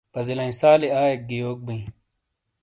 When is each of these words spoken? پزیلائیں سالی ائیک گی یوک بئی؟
پزیلائیں 0.13 0.55
سالی 0.61 0.89
ائیک 0.99 1.19
گی 1.29 1.37
یوک 1.41 1.59
بئی؟ 1.65 1.81